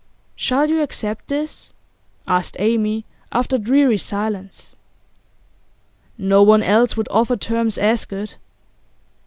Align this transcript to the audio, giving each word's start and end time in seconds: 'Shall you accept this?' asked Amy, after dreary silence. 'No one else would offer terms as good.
'Shall 0.35 0.71
you 0.71 0.81
accept 0.81 1.27
this?' 1.27 1.73
asked 2.27 2.57
Amy, 2.59 3.05
after 3.31 3.59
dreary 3.59 3.99
silence. 3.99 4.75
'No 6.17 6.41
one 6.41 6.63
else 6.63 6.97
would 6.97 7.07
offer 7.11 7.35
terms 7.37 7.77
as 7.77 8.05
good. 8.05 8.33